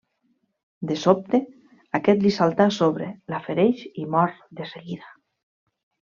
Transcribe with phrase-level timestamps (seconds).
[0.91, 1.39] De sobte,
[1.99, 5.15] aquest li salta a sobre, la fereix i mor de seguida.